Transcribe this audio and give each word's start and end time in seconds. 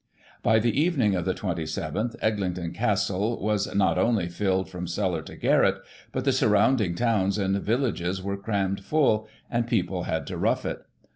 By 0.41 0.57
the 0.57 0.81
evening 0.81 1.13
of 1.13 1.25
the 1.25 1.35
27th, 1.35 2.15
Eglinton 2.23 2.73
Castle 2.73 3.39
was 3.39 3.75
not 3.75 3.99
only 3.99 4.29
filled 4.29 4.67
from 4.67 4.87
cellar 4.87 5.21
to 5.21 5.35
garret, 5.35 5.75
but 6.11 6.25
the 6.25 6.31
surrounding 6.31 6.95
towns 6.95 7.37
and 7.37 7.55
villages 7.57 8.19
were 8.19 8.35
crammed 8.35 8.83
full, 8.83 9.27
and 9.47 9.67
people 9.67 10.05
had 10.05 10.25
to 10.25 10.37
rough 10.39 10.65
it. 10.65 10.83